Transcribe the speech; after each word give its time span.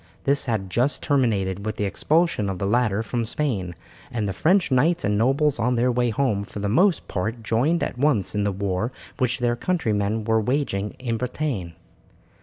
This 0.23 0.47
had 0.47 0.71
just 0.71 1.03
terminated 1.03 1.63
with 1.63 1.75
the 1.75 1.83
expulsion 1.83 2.49
of 2.49 2.57
the 2.57 2.65
latter 2.65 3.03
from 3.03 3.23
Spain, 3.23 3.75
and 4.09 4.27
the 4.27 4.33
French 4.33 4.71
knights 4.71 5.05
and 5.05 5.15
nobles 5.15 5.59
on 5.59 5.75
their 5.75 5.91
way 5.91 6.09
home 6.09 6.43
for 6.43 6.57
the 6.57 6.67
most 6.67 7.07
part 7.07 7.43
joined 7.43 7.83
at 7.83 7.99
once 7.99 8.33
in 8.33 8.43
the 8.43 8.51
war 8.51 8.91
which 9.19 9.37
their 9.37 9.55
countrymen 9.55 10.23
were 10.25 10.41
waging 10.41 10.95
in 10.97 11.17
Bretagne. 11.17 11.73